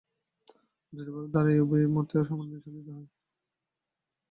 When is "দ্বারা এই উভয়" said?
1.31-1.85